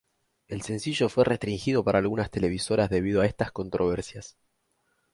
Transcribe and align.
El 0.47 0.63
sencillo 0.63 1.09
fue 1.09 1.23
restringido 1.25 1.83
para 1.83 1.99
algunas 1.99 2.31
televisoras 2.31 2.89
debido 2.89 3.21
a 3.21 3.27
estas 3.27 3.51
controversias. 3.51 4.35